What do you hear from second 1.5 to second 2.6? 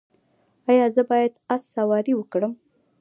اس سواري وکړم؟